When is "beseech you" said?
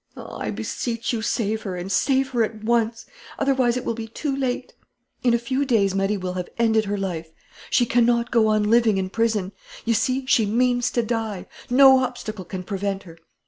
0.49-1.21